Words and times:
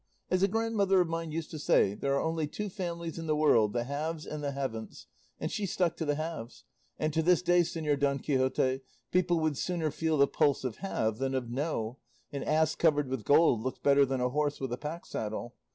As 0.31 0.41
a 0.41 0.47
grandmother 0.47 0.99
of 0.99 1.09
mine 1.09 1.31
used 1.31 1.51
to 1.51 1.59
say, 1.59 1.93
there 1.93 2.15
are 2.15 2.23
only 2.23 2.47
two 2.47 2.69
families 2.69 3.19
in 3.19 3.27
the 3.27 3.35
world, 3.35 3.71
the 3.71 3.83
Haves 3.83 4.25
and 4.25 4.43
the 4.43 4.51
Haven'ts; 4.51 5.05
and 5.39 5.51
she 5.51 5.67
stuck 5.67 5.95
to 5.97 6.05
the 6.05 6.15
Haves; 6.15 6.63
and 6.97 7.13
to 7.13 7.21
this 7.21 7.43
day, 7.43 7.59
Señor 7.61 7.99
Don 7.99 8.17
Quixote, 8.17 8.81
people 9.11 9.39
would 9.41 9.59
sooner 9.59 9.91
feel 9.91 10.17
the 10.17 10.25
pulse 10.25 10.63
of 10.63 10.77
'Have,' 10.77 11.19
than 11.19 11.35
of 11.35 11.51
'Know;' 11.51 11.99
an 12.31 12.41
ass 12.43 12.73
covered 12.73 13.09
with 13.09 13.23
gold 13.23 13.61
looks 13.61 13.77
better 13.77 14.03
than 14.03 14.21
a 14.21 14.29
horse 14.29 14.59
with 14.59 14.73
a 14.73 14.77
pack 14.77 15.05
saddle. 15.05 15.53